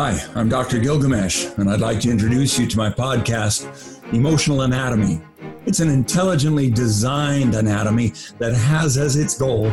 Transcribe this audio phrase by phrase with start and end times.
[0.00, 0.78] Hi, I'm Dr.
[0.78, 5.20] Gilgamesh, and I'd like to introduce you to my podcast, Emotional Anatomy.
[5.66, 9.64] It's an intelligently designed anatomy that has as its goal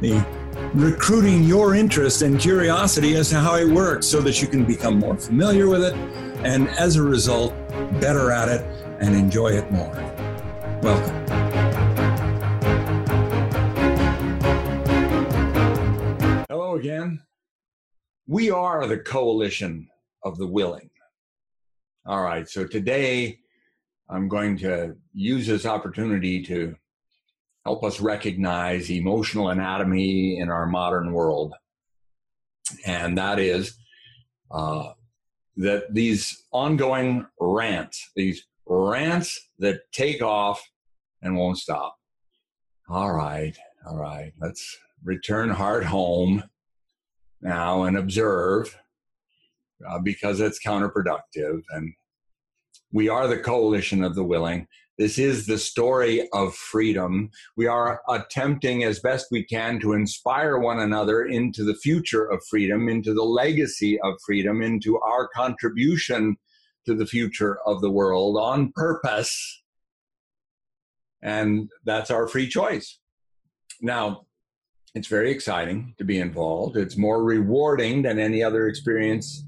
[0.00, 0.26] the
[0.74, 4.98] recruiting your interest and curiosity as to how it works so that you can become
[4.98, 5.94] more familiar with it
[6.44, 7.54] and as a result,
[8.00, 8.62] better at it
[8.98, 9.94] and enjoy it more.
[10.82, 11.14] Welcome.
[16.48, 17.20] Hello again.
[18.30, 19.88] We are the coalition
[20.22, 20.90] of the willing.
[22.04, 23.38] All right, so today
[24.10, 26.76] I'm going to use this opportunity to
[27.64, 31.54] help us recognize emotional anatomy in our modern world.
[32.84, 33.78] And that is
[34.50, 34.90] uh,
[35.56, 40.62] that these ongoing rants, these rants that take off
[41.22, 41.96] and won't stop.
[42.90, 43.56] All right,
[43.88, 46.42] all right, let's return heart home
[47.40, 48.76] now and observe
[49.88, 51.62] uh, because it's counterproductive.
[51.70, 51.92] And
[52.92, 54.66] we are the coalition of the willing.
[54.98, 57.30] This is the story of freedom.
[57.56, 62.42] We are attempting as best we can to inspire one another into the future of
[62.50, 66.36] freedom, into the legacy of freedom, into our contribution
[66.86, 69.62] to the future of the world on purpose.
[71.22, 72.98] And that's our free choice.
[73.80, 74.26] Now,
[74.94, 76.76] it's very exciting to be involved.
[76.76, 79.44] It's more rewarding than any other experience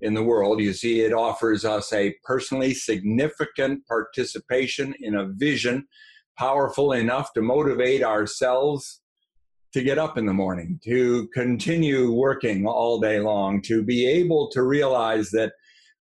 [0.00, 0.60] in the world.
[0.60, 5.86] You see, it offers us a personally significant participation in a vision
[6.38, 9.00] powerful enough to motivate ourselves
[9.72, 14.50] to get up in the morning, to continue working all day long, to be able
[14.50, 15.52] to realize that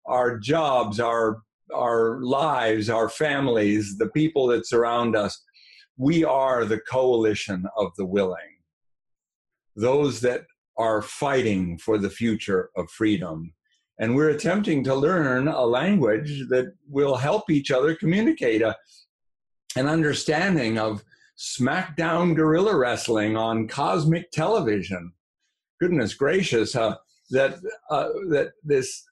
[0.07, 5.41] our jobs, our our lives, our families, the people that surround us,
[5.97, 8.50] we are the coalition of the willing
[9.81, 10.43] those that
[10.77, 13.53] are fighting for the future of freedom.
[13.99, 18.75] And we're attempting to learn a language that will help each other communicate a,
[19.77, 21.05] an understanding of
[21.39, 25.13] SmackDown guerrilla wrestling on cosmic television.
[25.81, 26.97] Goodness gracious, uh,
[27.31, 27.59] that
[27.91, 29.05] uh, that this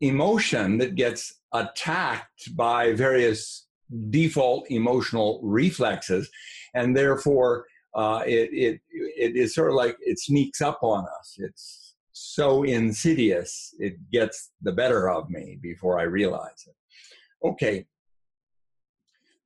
[0.00, 3.66] emotion that gets attacked by various
[4.10, 6.30] default emotional reflexes,
[6.74, 11.36] and therefore uh, it, it, it is sort of like it sneaks up on us.
[11.38, 17.46] It's so insidious, it gets the better of me before I realize it.
[17.46, 17.86] Okay,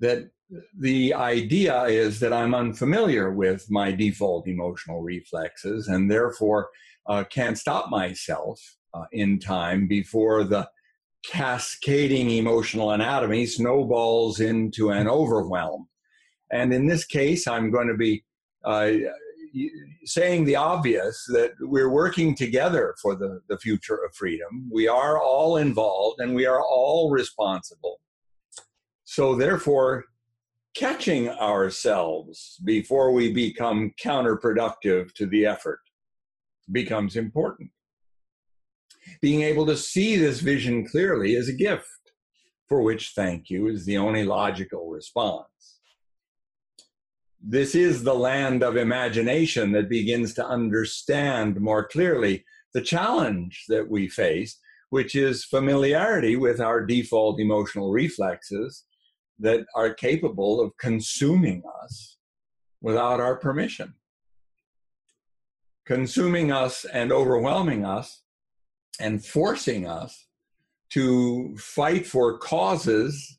[0.00, 0.28] that
[0.78, 6.68] the idea is that I'm unfamiliar with my default emotional reflexes and therefore
[7.08, 8.60] uh, can't stop myself
[8.94, 10.68] uh, in time before the
[11.24, 15.88] cascading emotional anatomy snowballs into an overwhelm.
[16.52, 18.24] And in this case, I'm going to be
[18.66, 18.92] uh,
[20.04, 24.68] saying the obvious that we're working together for the, the future of freedom.
[24.70, 28.00] We are all involved and we are all responsible.
[29.04, 30.04] So, therefore,
[30.74, 35.80] catching ourselves before we become counterproductive to the effort
[36.70, 37.70] becomes important.
[39.22, 41.86] Being able to see this vision clearly is a gift,
[42.68, 45.75] for which thank you is the only logical response
[47.48, 53.88] this is the land of imagination that begins to understand more clearly the challenge that
[53.88, 54.58] we face,
[54.90, 58.84] which is familiarity with our default emotional reflexes
[59.38, 62.18] that are capable of consuming us
[62.80, 63.94] without our permission.
[65.86, 68.22] Consuming us and overwhelming us
[68.98, 70.26] and forcing us
[70.90, 73.38] to fight for causes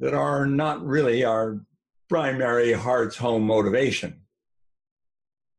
[0.00, 1.60] that are not really our
[2.08, 4.22] primary heart's home motivation.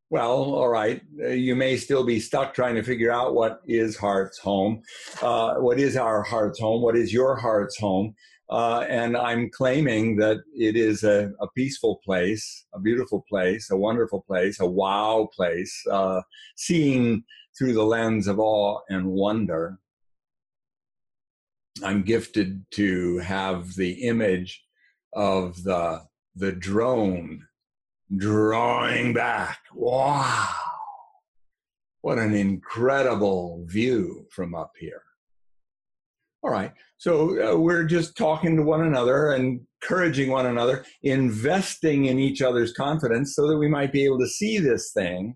[0.09, 4.37] Well, all right, you may still be stuck trying to figure out what is heart's
[4.37, 4.81] home,
[5.21, 8.15] uh, what is our heart's home, what is your heart's home.
[8.49, 13.75] Uh, and I'm claiming that it is a, a, peaceful place, a beautiful place, a
[13.75, 16.21] wonderful place, a wow place, uh,
[16.55, 17.25] seeing
[17.57, 19.79] through the lens of awe and wonder.
[21.83, 24.63] I'm gifted to have the image
[25.11, 26.03] of the
[26.37, 27.47] the drone
[28.15, 29.59] drawing back.
[29.73, 30.47] Wow.
[32.01, 35.01] What an incredible view from up here.
[36.43, 36.71] All right.
[36.97, 42.71] So uh, we're just talking to one another, encouraging one another, investing in each other's
[42.71, 45.35] confidence so that we might be able to see this thing.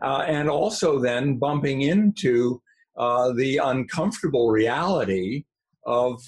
[0.00, 2.62] Uh, and also then bumping into
[2.96, 5.44] uh, the uncomfortable reality
[5.84, 6.22] of,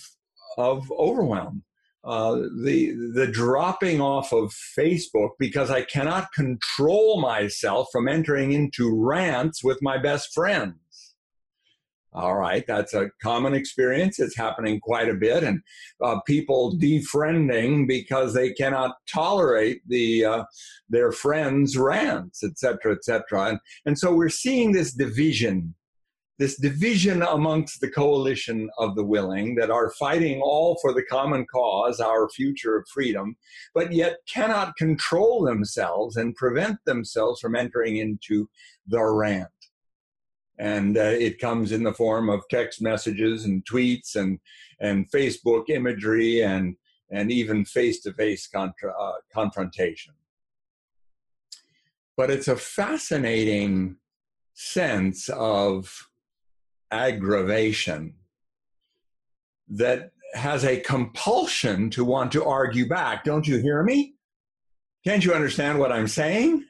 [0.58, 1.62] of overwhelm
[2.08, 8.90] uh, the the dropping off of Facebook because I cannot control myself from entering into
[8.90, 10.74] rants with my best friends.
[12.14, 14.18] All right, that's a common experience.
[14.18, 15.60] It's happening quite a bit, and
[16.02, 20.44] uh, people defriending because they cannot tolerate the uh,
[20.88, 23.50] their friends' rants, etc., etc.
[23.50, 25.74] And and so we're seeing this division,
[26.38, 31.44] this division amongst the coalition of the willing that are fighting all for the common
[31.46, 33.36] cause, our future of freedom,
[33.74, 38.48] but yet cannot control themselves and prevent themselves from entering into
[38.86, 39.48] the rant
[40.58, 44.38] and uh, it comes in the form of text messages and tweets and
[44.80, 46.76] and Facebook imagery and
[47.10, 50.12] and even face-to-face uh, confrontation.
[52.18, 53.96] But it's a fascinating
[54.52, 56.07] sense of
[56.90, 58.14] aggravation
[59.68, 63.24] that has a compulsion to want to argue back.
[63.24, 64.14] Don't you hear me?
[65.04, 66.64] Can't you understand what I'm saying?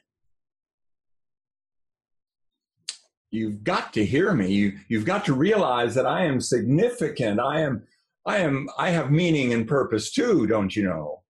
[3.31, 4.51] you've got to hear me.
[4.51, 7.39] You, you've got to realize that I am significant.
[7.39, 7.83] I am,
[8.25, 11.23] I am, I have meaning and purpose too, don't you know?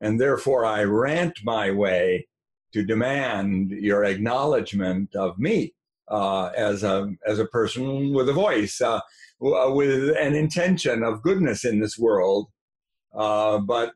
[0.00, 2.28] And therefore I rant my way
[2.72, 5.74] to demand your acknowledgement of me
[6.10, 9.00] uh, as a as a person with a voice, uh,
[9.40, 12.48] with an intention of goodness in this world.
[13.14, 13.92] Uh, but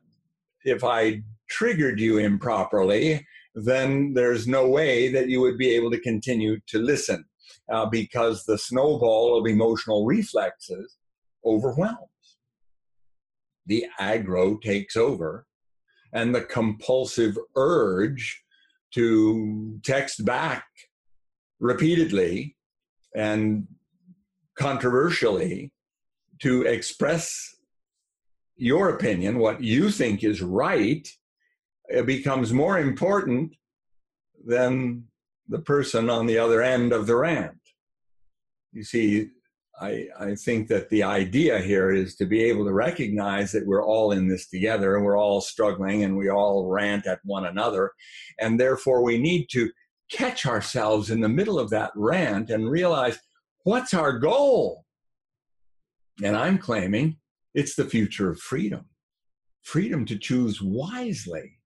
[0.63, 3.25] if I triggered you improperly,
[3.55, 7.25] then there's no way that you would be able to continue to listen
[7.71, 10.97] uh, because the snowball of emotional reflexes
[11.45, 12.09] overwhelms.
[13.65, 15.45] The aggro takes over,
[16.11, 18.43] and the compulsive urge
[18.93, 20.65] to text back
[21.63, 22.57] repeatedly
[23.15, 23.65] and
[24.55, 25.71] controversially
[26.41, 27.55] to express
[28.57, 31.07] your opinion, what you think is right,
[31.87, 33.55] it becomes more important
[34.45, 35.05] than
[35.47, 37.57] the person on the other end of the rant.
[38.73, 39.29] You see,
[39.79, 43.85] I, I think that the idea here is to be able to recognize that we're
[43.85, 47.91] all in this together and we're all struggling and we all rant at one another.
[48.39, 49.71] And therefore, we need to
[50.13, 53.19] catch ourselves in the middle of that rant and realize
[53.63, 54.85] what's our goal?
[56.23, 57.17] And I'm claiming
[57.53, 58.85] it's the future of freedom
[59.63, 61.57] freedom to choose wisely.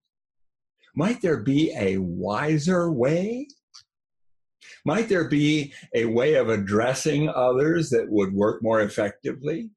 [0.95, 3.47] Might there be a wiser way?
[4.85, 9.71] Might there be a way of addressing others that would work more effectively?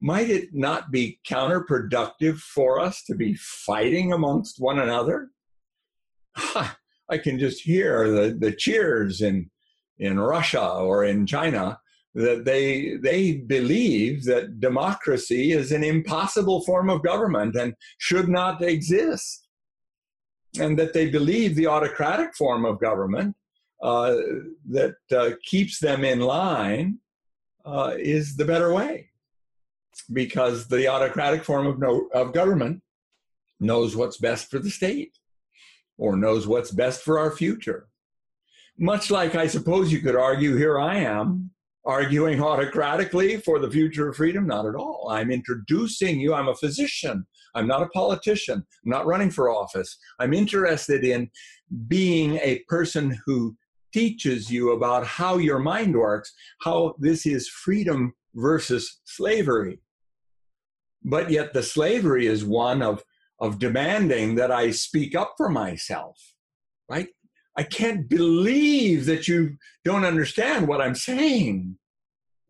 [0.00, 5.30] Might it not be counterproductive for us to be fighting amongst one another?
[6.54, 6.76] Ah,
[7.10, 9.50] I can just hear the, the cheers in,
[9.98, 11.78] in Russia or in China
[12.14, 18.62] that they, they believe that democracy is an impossible form of government and should not
[18.62, 19.48] exist.
[20.58, 23.36] And that they believe the autocratic form of government
[23.82, 24.16] uh,
[24.70, 26.98] that uh, keeps them in line
[27.64, 29.10] uh, is the better way
[30.12, 32.82] because the autocratic form of, no, of government
[33.60, 35.17] knows what's best for the state
[35.98, 37.88] or knows what's best for our future.
[38.78, 41.50] Much like I suppose you could argue, here I am
[41.84, 44.46] arguing autocratically for the future of freedom.
[44.46, 45.08] Not at all.
[45.10, 46.34] I'm introducing you.
[46.34, 47.26] I'm a physician.
[47.54, 48.56] I'm not a politician.
[48.56, 49.98] I'm not running for office.
[50.20, 51.30] I'm interested in
[51.88, 53.56] being a person who
[53.92, 59.80] teaches you about how your mind works, how this is freedom versus slavery.
[61.04, 63.02] But yet the slavery is one of,
[63.40, 66.34] of demanding that I speak up for myself,
[66.88, 67.08] right?
[67.56, 71.78] I can't believe that you don't understand what I'm saying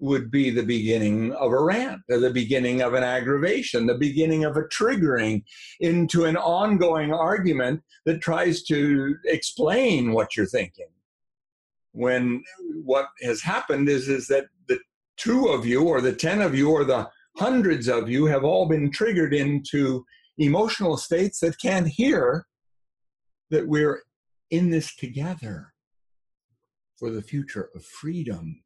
[0.00, 4.44] would be the beginning of a rant, or the beginning of an aggravation, the beginning
[4.44, 5.42] of a triggering
[5.80, 10.86] into an ongoing argument that tries to explain what you're thinking
[11.92, 12.42] when
[12.84, 14.78] what has happened is is that the
[15.16, 18.66] two of you or the 10 of you or the hundreds of you have all
[18.66, 20.04] been triggered into
[20.38, 22.46] emotional states that can't hear
[23.50, 24.02] that we're
[24.50, 25.72] in this together
[26.96, 28.62] for the future of freedom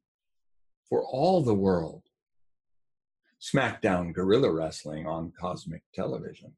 [0.89, 2.03] for all the world.
[3.41, 6.53] SmackDown guerrilla wrestling on cosmic television.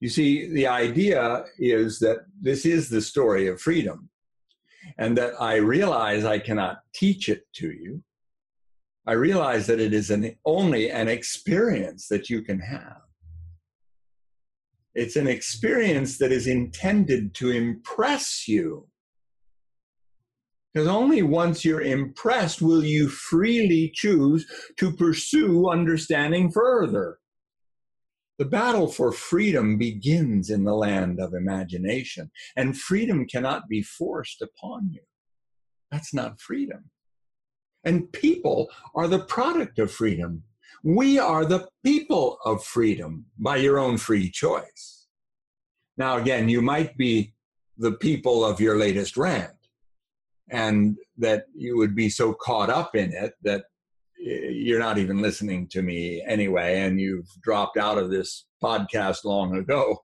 [0.00, 4.10] You see, the idea is that this is the story of freedom
[4.98, 8.02] and that I realize I cannot teach it to you.
[9.06, 13.01] I realize that it is an, only an experience that you can have.
[14.94, 18.88] It's an experience that is intended to impress you.
[20.72, 24.46] Because only once you're impressed will you freely choose
[24.78, 27.18] to pursue understanding further.
[28.38, 34.40] The battle for freedom begins in the land of imagination, and freedom cannot be forced
[34.40, 35.02] upon you.
[35.90, 36.90] That's not freedom.
[37.84, 40.44] And people are the product of freedom.
[40.84, 45.06] We are the people of freedom by your own free choice.
[45.96, 47.34] Now, again, you might be
[47.78, 49.52] the people of your latest rant,
[50.50, 53.64] and that you would be so caught up in it that
[54.26, 59.24] eh, you're not even listening to me anyway, and you've dropped out of this podcast
[59.24, 59.98] long ago.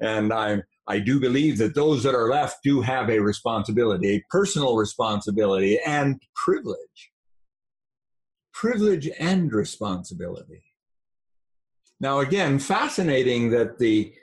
[0.00, 4.24] And I, I do believe that those that are left do have a responsibility, a
[4.30, 7.12] personal responsibility and privilege.
[8.56, 10.62] Privilege and responsibility.
[12.00, 14.14] Now, again, fascinating that the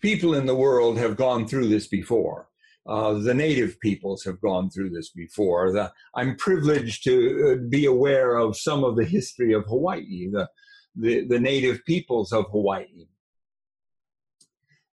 [0.00, 2.48] people in the world have gone through this before.
[2.88, 5.70] Uh, the native peoples have gone through this before.
[5.70, 7.14] The, I'm privileged to
[7.60, 10.48] uh, be aware of some of the history of Hawaii, the,
[10.94, 13.06] the, the native peoples of Hawaii,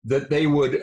[0.02, 0.82] that they would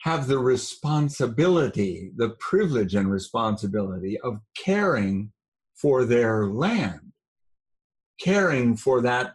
[0.00, 5.30] have the responsibility, the privilege and responsibility of caring
[5.76, 7.12] for their land,
[8.20, 9.34] caring for that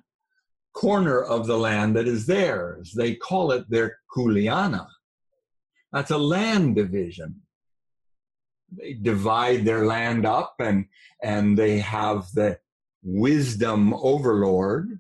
[0.74, 2.94] corner of the land that is theirs.
[2.96, 4.88] They call it their kuleana
[5.92, 7.42] that's a land division.
[8.72, 10.86] They divide their land up and,
[11.22, 12.60] and they have the
[13.04, 15.00] wisdom overlord,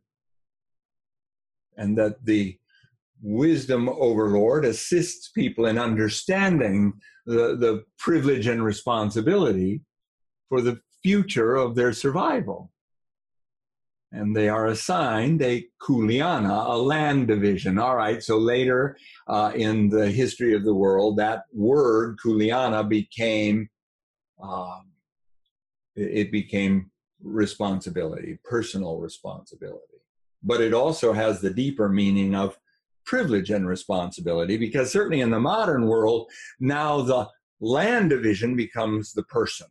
[1.78, 2.58] and that the
[3.22, 6.94] wisdom overlord assists people in understanding
[7.26, 9.82] the, the privilege and responsibility
[10.50, 12.72] for the future of their survival
[14.12, 17.80] and they are assigned a kuleana, a land division.
[17.80, 23.70] All right, so later uh, in the history of the world, that word kuleana became
[24.42, 24.88] um,
[25.96, 26.90] it became
[27.22, 30.00] responsibility, personal responsibility.
[30.42, 32.58] But it also has the deeper meaning of
[33.06, 36.30] privilege and responsibility, because certainly in the modern world,
[36.60, 37.28] now the
[37.60, 39.68] land division becomes the person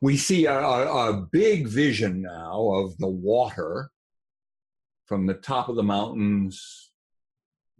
[0.00, 3.90] we see a, a, big vision now of the water
[5.04, 6.92] from the top of the mountains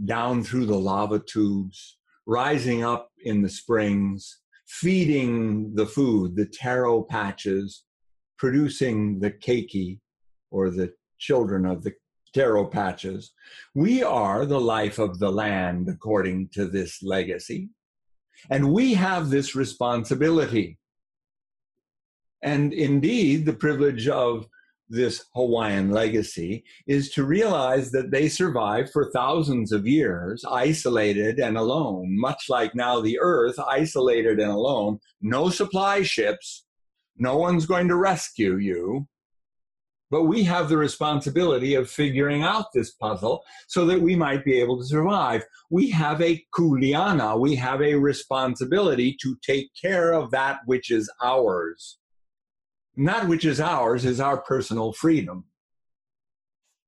[0.04, 7.02] down through the lava tubes, rising up in the springs, feeding the food, the taro
[7.02, 7.84] patches,
[8.38, 10.00] producing the keiki
[10.50, 11.92] or the children of the
[12.34, 13.32] taro patches.
[13.74, 17.70] We are the life of the land according to this legacy.
[18.50, 20.79] And we have this responsibility
[22.42, 24.46] and indeed, the privilege of
[24.88, 31.56] this Hawaiian legacy is to realize that they survived for thousands of years, isolated and
[31.56, 36.66] alone, much like now the earth, isolated and alone, no supply ships,
[37.16, 39.06] no one's going to rescue you.
[40.10, 44.60] But we have the responsibility of figuring out this puzzle so that we might be
[44.60, 45.44] able to survive.
[45.70, 51.08] We have a kuleana, we have a responsibility to take care of that which is
[51.22, 51.99] ours
[52.96, 55.44] that which is ours is our personal freedom.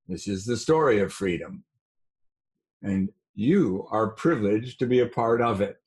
[0.09, 1.65] This is the story of freedom.
[2.83, 5.79] And you are privileged to be a part of it.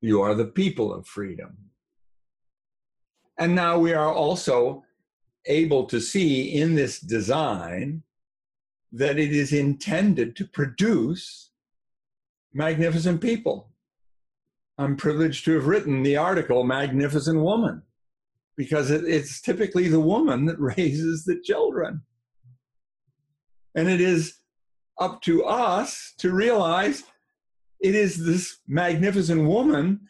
[0.00, 1.56] You are the people of freedom.
[3.38, 4.84] And now we are also
[5.46, 8.02] able to see in this design
[8.92, 11.50] that it is intended to produce
[12.52, 13.70] magnificent people.
[14.78, 17.82] I'm privileged to have written the article Magnificent Woman
[18.56, 22.02] because it, it's typically the woman that raises the children.
[23.74, 24.38] And it is
[24.98, 27.02] up to us to realize
[27.80, 30.00] it is this magnificent woman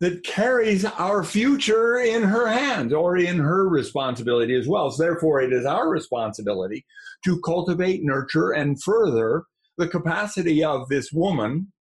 [0.00, 4.90] that carries our future in her hands or in her responsibility as well.
[4.90, 6.84] So therefore, it is our responsibility
[7.24, 9.44] to cultivate, nurture, and further
[9.78, 11.72] the capacity of this woman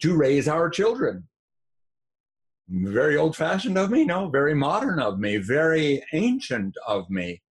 [0.00, 1.28] to raise our children
[2.68, 4.04] very old fashioned of me?
[4.04, 7.42] No, very modern of me, very ancient of me,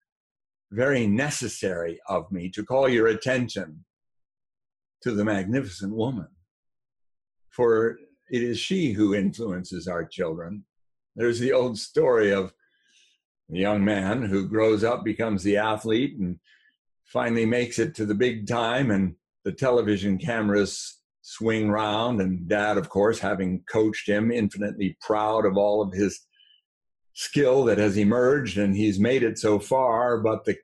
[0.72, 3.84] very necessary of me to call your attention
[5.02, 6.28] to the magnificent woman.
[7.50, 7.98] For
[8.30, 10.66] it is she who influences our children.
[11.16, 12.54] There's the old story of
[13.50, 16.40] the young man who grows up, becomes the athlete, and
[17.06, 20.97] finally makes it to the big time, and the television cameras
[21.28, 22.22] swing round.
[22.22, 26.22] And dad, of course, having coached him, infinitely proud of all of his
[27.14, 30.20] skill that has emerged and he's made it so far.
[30.20, 30.56] But the,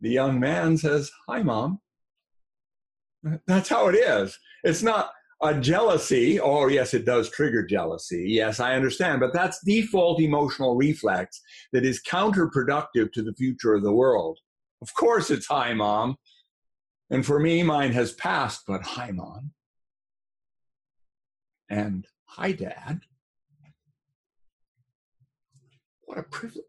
[0.00, 1.80] the young man says, Hi, mom.
[3.46, 4.36] That's how it is.
[4.64, 5.10] It's not
[5.40, 6.40] a jealousy.
[6.40, 8.24] Oh, yes, it does trigger jealousy.
[8.28, 9.20] Yes, I understand.
[9.20, 11.40] But that's default emotional reflex
[11.72, 14.38] that is counterproductive to the future of the world.
[14.82, 16.16] Of course, it's hi, mom.
[17.10, 19.52] And for me, mine has passed, but hi, mom
[21.68, 23.00] and hi, Dad.
[26.04, 26.64] What a privilege.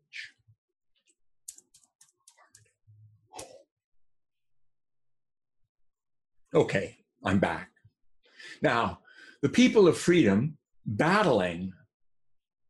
[6.54, 7.70] Okay, I'm back.
[8.62, 9.00] Now,
[9.42, 11.74] the people of freedom battling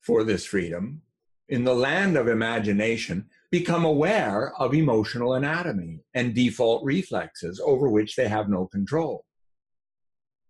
[0.02, 1.02] for this freedom
[1.48, 8.16] in the land of imagination become aware of emotional anatomy and default reflexes over which
[8.16, 9.26] they have no control.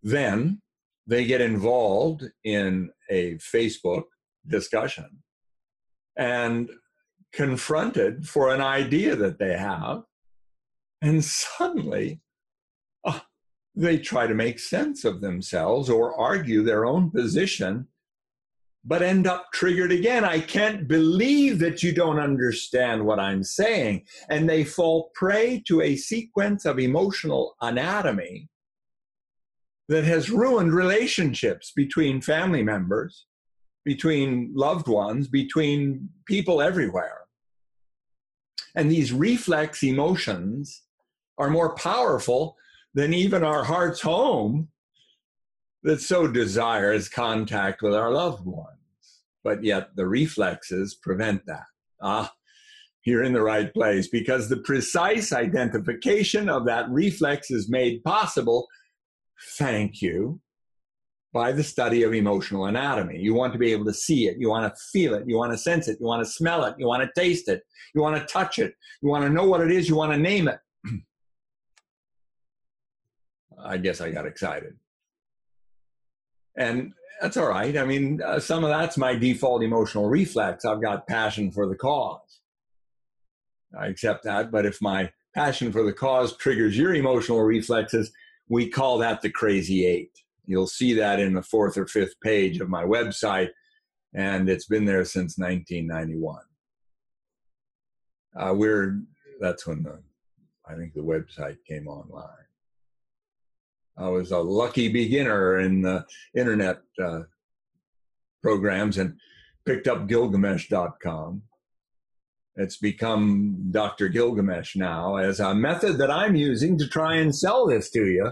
[0.04, 0.62] Then
[1.10, 4.04] they get involved in a Facebook
[4.48, 5.24] discussion
[6.16, 6.70] and
[7.34, 10.04] confronted for an idea that they have.
[11.02, 12.22] And suddenly,
[13.04, 13.22] uh,
[13.76, 17.88] they try to make sense of themselves or argue their own position,
[18.86, 20.24] but end up triggered again.
[20.24, 24.06] I can't believe that you don't understand what I'm saying.
[24.30, 28.48] And they fall prey to a sequence of emotional anatomy
[29.90, 33.26] that has ruined relationships between family members,
[33.84, 37.22] between loved ones, between people everywhere.
[38.76, 40.84] And these reflex emotions
[41.40, 42.56] are more powerful
[42.94, 44.70] than even our heart's home
[45.84, 48.68] that so desires contact with our loved ones.
[49.44, 51.66] But yet the reflexes prevent that.
[52.02, 52.32] Ah,
[53.06, 58.68] you're in the right place because the precise identification of that reflex is made possible,
[59.58, 60.40] thank you,
[61.32, 63.20] by the study of emotional anatomy.
[63.20, 65.52] You want to be able to see it, you want to feel it, you want
[65.52, 68.18] to sense it, you want to smell it, you want to taste it, you want
[68.18, 70.60] to touch it, you want to know what it is, you want to name it.
[73.64, 74.74] I guess I got excited.
[76.58, 77.78] And that's all right.
[77.78, 80.66] I mean, uh, some of that's my default emotional reflex.
[80.66, 82.42] I've got passion for the cause.
[83.78, 84.52] I accept that.
[84.52, 88.12] But if my passion for the cause triggers your emotional reflexes,
[88.50, 90.12] we call that the crazy eight.
[90.46, 93.50] You'll see that in the fourth or fifth page of my website,
[94.14, 96.40] and it's been there since 1991.
[98.36, 99.00] Uh, we're
[99.40, 100.00] that's when the
[100.68, 102.26] I think the website came online.
[103.98, 107.22] I was a lucky beginner in the internet uh,
[108.42, 109.18] programs and
[109.66, 111.44] picked up Gilgamesh.com.
[112.56, 114.10] It's become Dr.
[114.10, 118.32] Gilgamesh now as a method that I'm using to try and sell this to you.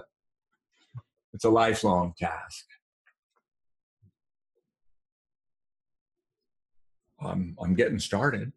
[1.34, 2.66] It's a lifelong task.
[7.20, 8.52] I'm, I'm getting started.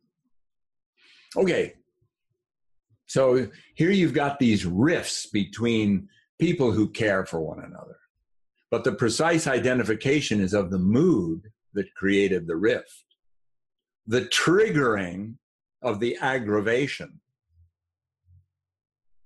[1.37, 1.75] Okay.
[3.07, 7.97] So here you've got these rifts between people who care for one another.
[8.71, 13.05] But the precise identification is of the mood that created the rift,
[14.07, 15.35] the triggering
[15.83, 17.21] of the aggravation.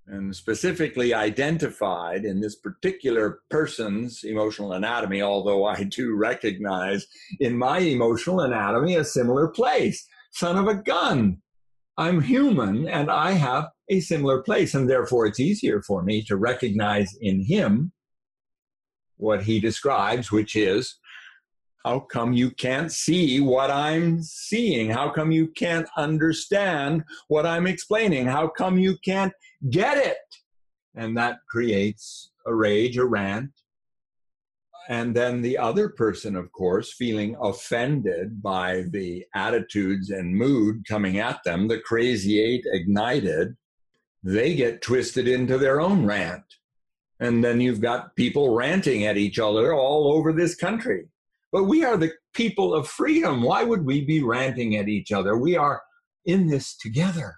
[0.07, 7.07] And specifically identified in this particular person's emotional anatomy, although I do recognize
[7.41, 10.07] in my emotional anatomy a similar place.
[10.33, 11.39] Son of a gun.
[11.97, 14.75] I'm human and I have a similar place.
[14.75, 17.93] And therefore, it's easier for me to recognize in him
[19.17, 20.99] what he describes, which is
[21.85, 24.89] how come you can't see what I'm seeing?
[24.89, 28.27] How come you can't understand what I'm explaining?
[28.27, 29.35] How come you can't
[29.69, 30.17] get it?
[30.95, 33.51] And that creates a rage, a rant.
[34.89, 41.19] And then the other person, of course, feeling offended by the attitudes and mood coming
[41.19, 43.57] at them, the crazy eight ignited,
[44.23, 46.45] they get twisted into their own rant.
[47.21, 51.09] And then you've got people ranting at each other all over this country.
[51.55, 53.41] But we are the people of freedom.
[53.41, 55.37] Why would we be ranting at each other?
[55.37, 55.81] We are
[56.25, 57.37] in this together.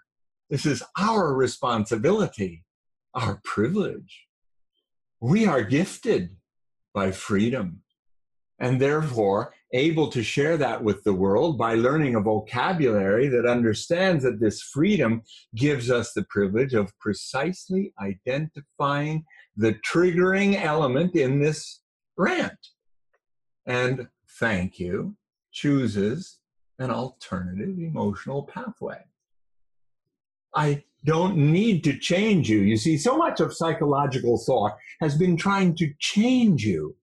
[0.48, 2.64] This is our responsibility,
[3.12, 4.26] our privilege.
[5.20, 6.34] We are gifted
[6.94, 7.82] by freedom.
[8.58, 14.24] And therefore, able to share that with the world by learning a vocabulary that understands
[14.24, 15.24] that this freedom
[15.54, 19.26] gives us the privilege of precisely identifying
[19.58, 21.82] the triggering element in this
[22.16, 22.56] rant.
[23.66, 25.16] And thank you
[25.52, 26.38] chooses
[26.78, 28.98] an alternative emotional pathway.
[30.54, 32.58] I don't need to change you.
[32.58, 36.96] You see, so much of psychological thought has been trying to change you,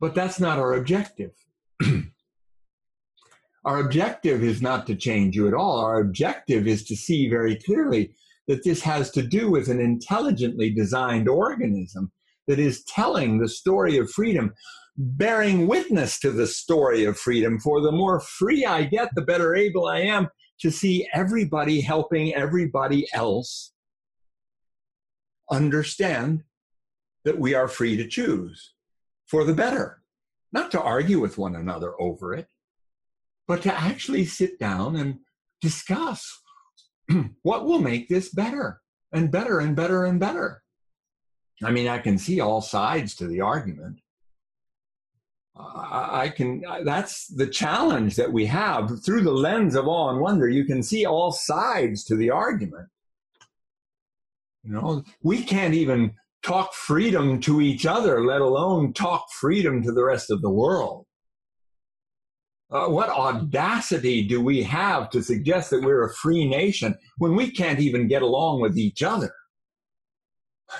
[0.00, 1.32] but that's not our objective.
[3.64, 5.78] our objective is not to change you at all.
[5.78, 8.14] Our objective is to see very clearly
[8.48, 12.10] that this has to do with an intelligently designed organism
[12.46, 14.52] that is telling the story of freedom,
[14.96, 17.58] bearing witness to the story of freedom.
[17.58, 20.28] For the more free I get, the better able I am
[20.60, 23.72] to see everybody helping everybody else
[25.50, 26.44] understand
[27.24, 28.74] that we are free to choose
[29.26, 30.04] for the better
[30.54, 32.46] not to argue with one another over it,
[33.48, 35.18] but to actually sit down and
[35.60, 36.40] discuss
[37.42, 38.80] what will make this better
[39.12, 40.62] and better and better and better.
[41.64, 43.98] I mean, I can see all sides to the argument.
[45.56, 50.48] I can, that's the challenge that we have through the lens of awe and wonder.
[50.48, 52.88] You can see all sides to the argument.
[54.64, 59.92] You know, we can't even talk freedom to each other, let alone talk freedom to
[59.92, 61.06] the rest of the world.
[62.70, 67.50] Uh, what audacity do we have to suggest that we're a free nation when we
[67.50, 69.32] can't even get along with each other?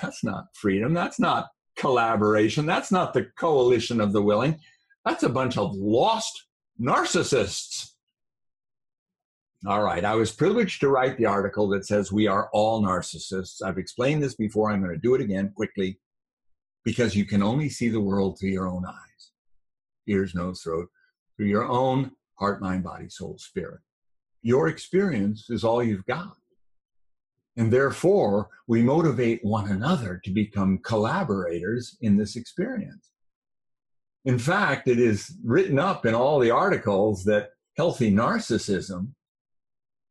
[0.01, 0.93] That's not freedom.
[0.93, 2.65] That's not collaboration.
[2.65, 4.59] That's not the coalition of the willing.
[5.03, 6.45] That's a bunch of lost
[6.79, 7.91] narcissists.
[9.67, 10.05] All right.
[10.05, 13.63] I was privileged to write the article that says we are all narcissists.
[13.63, 14.69] I've explained this before.
[14.69, 15.99] I'm going to do it again quickly
[16.83, 18.95] because you can only see the world through your own eyes
[20.07, 20.87] ears, nose, throat,
[21.35, 23.79] through your own heart, mind, body, soul, spirit.
[24.43, 26.37] Your experience is all you've got.
[27.57, 33.11] And therefore, we motivate one another to become collaborators in this experience.
[34.25, 39.09] In fact, it is written up in all the articles that healthy narcissism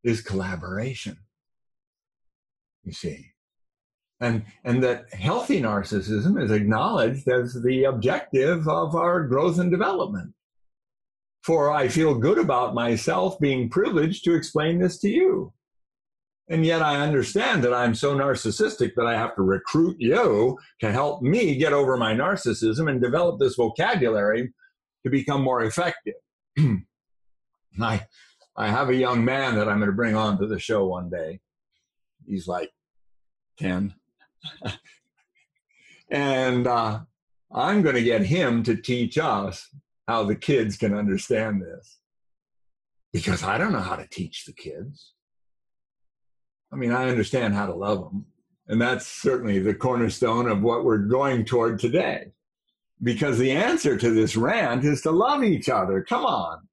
[0.04, 1.18] is collaboration.
[2.85, 3.30] You see.
[4.20, 10.33] And, and that healthy narcissism is acknowledged as the objective of our growth and development.
[11.42, 15.52] For I feel good about myself being privileged to explain this to you.
[16.48, 20.92] And yet I understand that I'm so narcissistic that I have to recruit you to
[20.92, 24.52] help me get over my narcissism and develop this vocabulary
[25.04, 26.14] to become more effective.
[27.80, 28.07] I,
[28.57, 31.09] I have a young man that I'm going to bring on to the show one
[31.09, 31.40] day.
[32.26, 32.70] He's like
[33.59, 33.94] 10.
[36.11, 37.00] and uh,
[37.52, 39.68] I'm going to get him to teach us
[40.07, 41.98] how the kids can understand this.
[43.14, 45.13] Because I don't know how to teach the kids.
[46.74, 48.26] I mean, I understand how to love them.
[48.66, 52.32] And that's certainly the cornerstone of what we're going toward today.
[53.00, 56.02] Because the answer to this rant is to love each other.
[56.02, 56.66] Come on.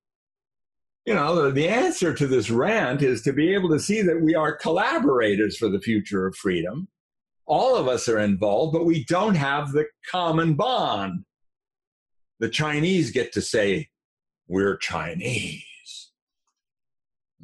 [1.05, 4.21] You know, the, the answer to this rant is to be able to see that
[4.21, 6.87] we are collaborators for the future of freedom.
[7.45, 11.25] All of us are involved, but we don't have the common bond.
[12.39, 13.89] The Chinese get to say,
[14.47, 16.11] we're Chinese.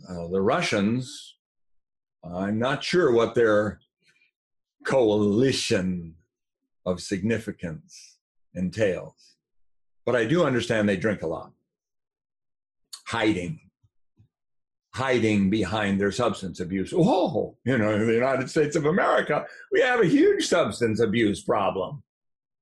[0.10, 1.37] Uh, the Russians
[2.34, 3.80] I'm not sure what their
[4.86, 6.16] coalition
[6.86, 8.18] of significance
[8.54, 9.36] entails,
[10.06, 11.52] but I do understand they drink a lot.
[13.08, 13.60] Hiding,
[14.94, 16.94] hiding behind their substance abuse.
[16.96, 21.44] Oh, you know, in the United States of America, we have a huge substance abuse
[21.44, 22.04] problem.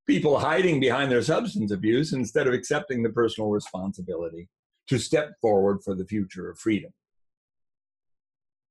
[0.08, 4.47] People hiding behind their substance abuse instead of accepting the personal responsibility
[4.88, 6.91] to step forward for the future of freedom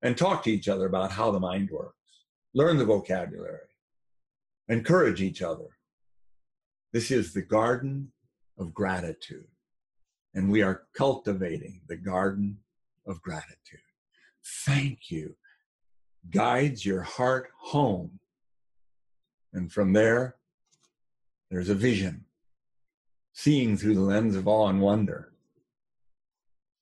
[0.04, 1.96] and talk to each other about how the mind works.
[2.52, 3.58] Learn the vocabulary.
[4.68, 5.66] Encourage each other.
[6.92, 8.12] This is the garden
[8.58, 9.48] of gratitude.
[10.34, 12.58] And we are cultivating the garden
[13.06, 13.80] of gratitude.
[14.66, 15.36] Thank you.
[16.30, 18.20] Guides your heart home.
[19.54, 20.36] And from there,
[21.50, 22.26] there's a vision,
[23.32, 25.32] seeing through the lens of awe and wonder.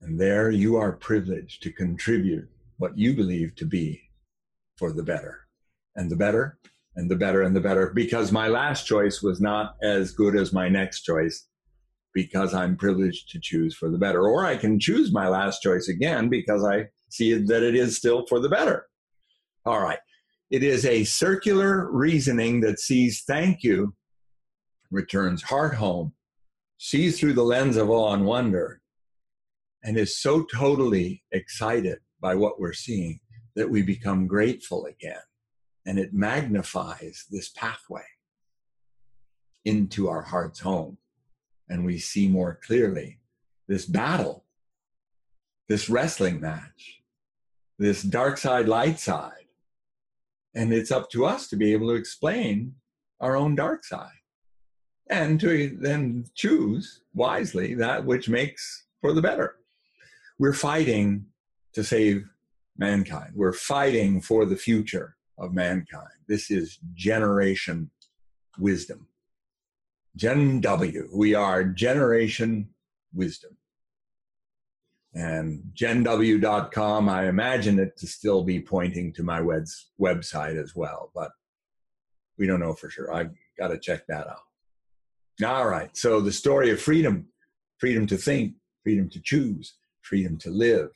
[0.00, 2.48] And there you are privileged to contribute
[2.82, 4.02] what you believe to be
[4.76, 5.46] for the better
[5.94, 6.58] and the better
[6.96, 10.52] and the better and the better because my last choice was not as good as
[10.52, 11.46] my next choice
[12.12, 14.26] because I'm privileged to choose for the better.
[14.26, 18.26] Or I can choose my last choice again because I see that it is still
[18.26, 18.86] for the better.
[19.64, 20.00] All right.
[20.50, 23.94] It is a circular reasoning that sees thank you,
[24.90, 26.14] returns heart home,
[26.78, 28.80] sees through the lens of awe and wonder,
[29.84, 33.20] and is so totally excited by what we're seeing
[33.56, 35.20] that we become grateful again.
[35.84, 38.06] And it magnifies this pathway
[39.64, 40.96] into our heart's home.
[41.68, 43.18] And we see more clearly
[43.68, 44.44] this battle,
[45.68, 47.02] this wrestling match,
[47.78, 49.46] this dark side, light side.
[50.54, 52.74] And it's up to us to be able to explain
[53.20, 54.10] our own dark side
[55.10, 59.56] and to then choose wisely that which makes for the better.
[60.38, 61.26] We're fighting
[61.74, 62.28] to save
[62.76, 63.32] mankind.
[63.34, 66.08] We're fighting for the future of mankind.
[66.28, 67.90] This is generation
[68.58, 69.08] wisdom.
[70.16, 71.08] Gen W.
[71.14, 72.68] We are generation
[73.14, 73.56] wisdom.
[75.14, 81.10] And genw.com, I imagine it to still be pointing to my webs, website as well,
[81.14, 81.32] but
[82.38, 83.12] we don't know for sure.
[83.12, 85.44] I've got to check that out.
[85.44, 85.94] All right.
[85.96, 87.28] So the story of freedom
[87.82, 88.54] freedom to think,
[88.84, 90.90] freedom to choose, freedom to live.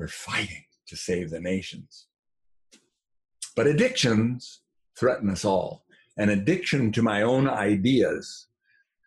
[0.00, 2.06] We're fighting to save the nations.
[3.54, 4.62] But addictions
[4.98, 5.84] threaten us all.
[6.16, 8.46] An addiction to my own ideas.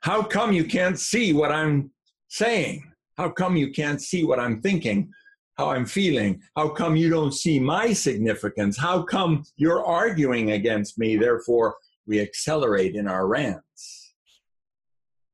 [0.01, 1.89] How come you can't see what I'm
[2.27, 2.93] saying?
[3.17, 5.09] How come you can't see what I'm thinking?
[5.57, 6.43] How I'm feeling?
[6.55, 8.77] How come you don't see my significance?
[8.77, 11.17] How come you're arguing against me?
[11.17, 11.75] Therefore,
[12.05, 14.13] we accelerate in our rants.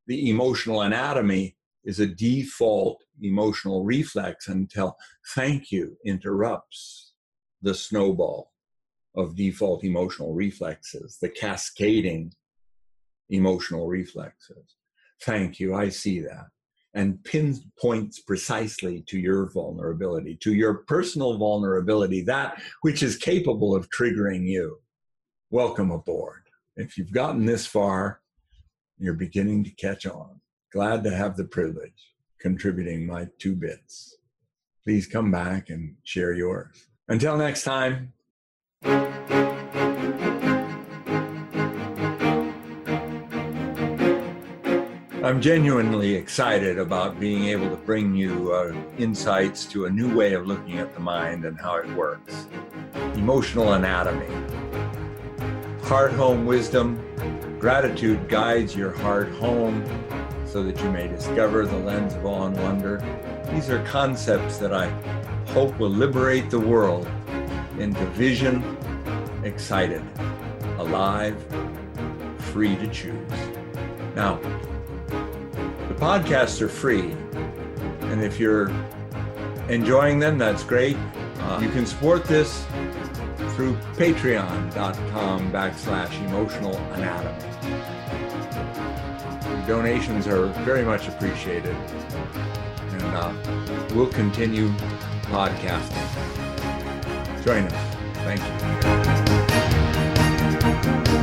[0.08, 4.96] The emotional anatomy is a default emotional reflex until
[5.36, 7.14] thank you interrupts
[7.62, 8.52] the snowball
[9.16, 12.32] of default emotional reflexes, the cascading
[13.30, 14.76] emotional reflexes.
[15.24, 16.48] Thank you, I see that.
[16.94, 23.90] And pinpoints precisely to your vulnerability, to your personal vulnerability, that which is capable of
[23.90, 24.80] triggering you.
[25.52, 26.44] Welcome aboard.
[26.76, 28.22] If you've gotten this far,
[28.98, 30.42] you're beginning to catch on.
[30.72, 34.18] Glad to have the privilege contributing my two bits.
[34.84, 36.88] Please come back and share yours.
[37.08, 38.14] Until next time.
[45.24, 50.34] I'm genuinely excited about being able to bring you uh, insights to a new way
[50.34, 52.46] of looking at the mind and how it works.
[53.16, 54.28] Emotional anatomy.
[55.82, 57.04] Heart home wisdom.
[57.60, 59.84] Gratitude guides your heart home
[60.52, 62.98] so that you may discover the lens of awe and wonder.
[63.52, 64.88] These are concepts that I
[65.52, 67.08] hope will liberate the world
[67.78, 68.78] into vision,
[69.44, 70.04] excited,
[70.78, 71.36] alive,
[72.52, 73.32] free to choose.
[74.16, 74.40] Now,
[75.08, 77.12] the podcasts are free,
[78.12, 78.70] and if you're
[79.70, 80.98] enjoying them, that's great.
[81.40, 82.66] Uh, you can support this
[83.56, 87.59] through patreon.com backslash emotional anatomy
[89.70, 91.76] donations are very much appreciated.
[91.76, 93.32] And uh,
[93.94, 94.70] we'll continue
[95.30, 95.94] podcasting.
[97.46, 97.96] Join us.
[98.26, 98.42] Thank
[101.14, 101.19] you.